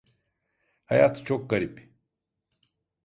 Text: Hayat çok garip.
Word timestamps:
Hayat 0.85 1.25
çok 1.25 1.49
garip. 1.49 1.89